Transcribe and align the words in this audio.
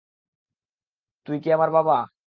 তুই 1.27 1.37
কি 1.43 1.49
আমার 1.51 1.69
বাবা? 1.69 1.97